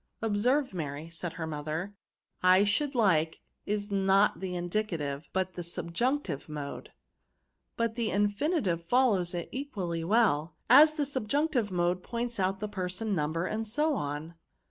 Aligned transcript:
"Observe, 0.23 0.73
Mary," 0.73 1.11
said 1.11 1.33
her 1.33 1.45
mother, 1.45 1.93
"/ 2.45 2.63
should 2.65 2.95
Uke 2.95 3.39
is 3.67 3.91
not 3.91 4.39
the 4.39 4.55
indicative 4.55 5.29
but 5.31 5.53
the 5.53 5.61
sub 5.61 5.93
junctive 5.93 6.49
mode; 6.49 6.91
but 7.77 7.93
the 7.93 8.09
infinitive 8.09 8.83
follows 8.83 9.35
it 9.35 9.47
equally 9.51 10.03
well, 10.03 10.55
as 10.71 10.95
the 10.95 11.05
subjunctive 11.05 11.69
mode 11.71 12.01
points 12.01 12.39
out 12.39 12.59
the 12.59 12.67
person, 12.67 13.13
number, 13.13 13.45
and 13.45 13.67
so 13.67 13.93
on." 13.93 14.33